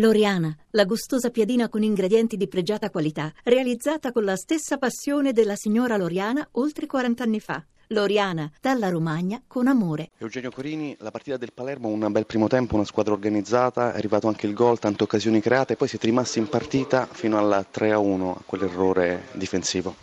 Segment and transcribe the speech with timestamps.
[0.00, 5.56] Loriana, la gustosa piadina con ingredienti di pregiata qualità, realizzata con la stessa passione della
[5.56, 7.64] signora Loriana oltre 40 anni fa.
[7.88, 10.10] Loriana, dalla Romagna con amore.
[10.18, 14.28] Eugenio Corini, la partita del Palermo, un bel primo tempo, una squadra organizzata, è arrivato
[14.28, 18.42] anche il gol, tante occasioni create, poi siete rimasti in partita fino al 3-1, a
[18.46, 19.96] quell'errore difensivo.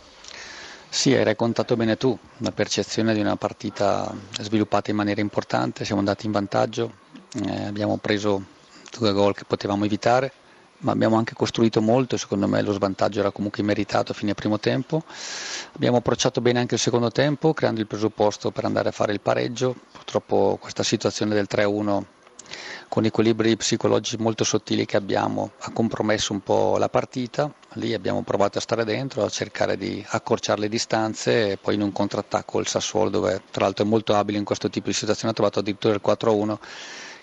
[0.90, 6.00] Sì, hai raccontato bene tu, la percezione di una partita sviluppata in maniera importante, siamo
[6.00, 6.92] andati in vantaggio,
[7.46, 8.54] eh, abbiamo preso
[8.98, 10.32] due gol che potevamo evitare,
[10.78, 14.58] ma abbiamo anche costruito molto secondo me lo svantaggio era comunque meritato a fine primo
[14.58, 15.02] tempo.
[15.74, 19.20] Abbiamo approcciato bene anche il secondo tempo, creando il presupposto per andare a fare il
[19.20, 19.74] pareggio.
[19.92, 22.02] Purtroppo questa situazione del 3-1
[22.88, 27.52] con equilibri psicologici molto sottili che abbiamo ha compromesso un po' la partita.
[27.74, 31.82] Lì abbiamo provato a stare dentro, a cercare di accorciare le distanze e poi in
[31.82, 35.32] un contrattacco il Sassuolo, dove tra l'altro è molto abile in questo tipo di situazione,
[35.32, 36.56] ha trovato addirittura il 4-1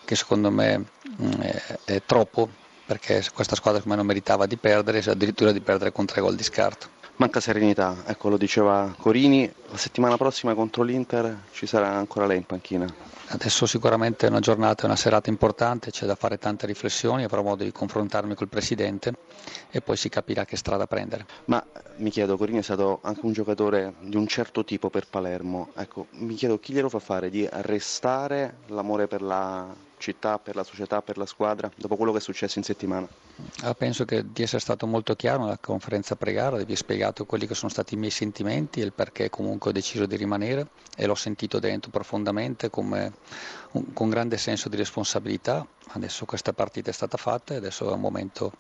[0.05, 0.85] che secondo me
[1.21, 2.49] mm, è, è, troppo
[2.85, 6.43] perché questa squadra come non meritava di perdere, addirittura di perdere con tre gol di
[6.43, 7.01] scarto.
[7.15, 12.37] Manca serenità, ecco lo diceva Corini, la settimana prossima contro l'Inter ci sarà ancora lei
[12.37, 13.12] in panchina.
[13.27, 17.63] Adesso sicuramente è una giornata, una serata importante, c'è da fare tante riflessioni, avrò modo
[17.63, 19.13] di confrontarmi col Presidente
[19.71, 21.26] e poi si capirà che strada prendere.
[21.45, 21.63] Ma
[21.98, 26.07] mi chiedo, Corini è stato anche un giocatore di un certo tipo per Palermo, ecco,
[26.12, 29.73] mi chiedo chi glielo fa fare di arrestare l'amore per la
[30.04, 33.07] città, per la società, per la squadra, dopo quello che è successo in settimana?
[33.62, 37.55] Ah, penso di essere stato molto chiaro nella conferenza pregara, vi ho spiegato quelli che
[37.55, 41.15] sono stati i miei sentimenti e il perché comunque ho deciso di rimanere e l'ho
[41.15, 43.13] sentito dentro profondamente come,
[43.71, 45.65] un, con grande senso di responsabilità.
[45.95, 48.54] Adesso questa partita è stata fatta e adesso è un momento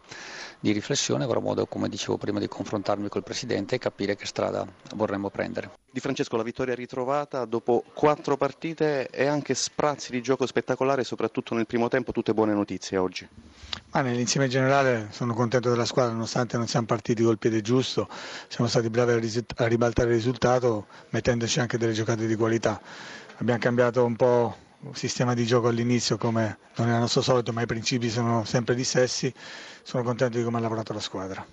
[0.63, 4.65] di riflessione, avrò modo, come dicevo prima, di confrontarmi col Presidente e capire che strada
[4.95, 5.71] vorremmo prendere.
[5.91, 11.53] Di Francesco la vittoria ritrovata dopo quattro partite e anche sprazzi di gioco spettacolare, soprattutto
[11.53, 13.27] nel primo tempo, tutte buone notizie oggi.
[13.91, 18.07] Ma nell'insieme generale sono contento della squadra, nonostante non siamo partiti col piede giusto,
[18.47, 22.79] siamo stati bravi a, ribaltare il risultato mettendoci anche delle giocate di qualità.
[23.39, 24.55] Abbiamo cambiato un po'
[24.91, 28.75] sistema di gioco all'inizio come non è il nostro solito, ma i principi sono sempre
[28.75, 29.33] gli stessi.
[29.81, 31.45] Sono contento di come ha lavorato la squadra.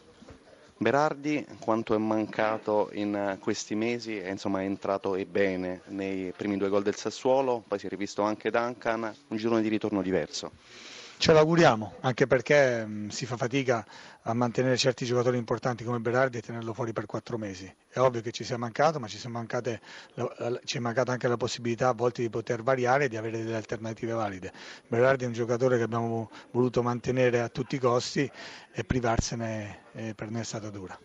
[0.76, 6.56] Berardi quanto è mancato in questi mesi e insomma è entrato e bene nei primi
[6.56, 10.52] due gol del Sassuolo, poi si è rivisto anche Duncan, un girone di ritorno diverso.
[11.20, 13.84] Ce l'auguriamo, anche perché mh, si fa fatica
[14.22, 17.70] a mantenere certi giocatori importanti come Berardi e tenerlo fuori per quattro mesi.
[17.90, 19.82] È ovvio che ci sia mancato, ma ci, mancate,
[20.64, 23.56] ci è mancata anche la possibilità a volte di poter variare e di avere delle
[23.56, 24.50] alternative valide.
[24.88, 28.30] Berardi è un giocatore che abbiamo voluto mantenere a tutti i costi
[28.72, 30.98] e privarsene eh, per noi è stata dura.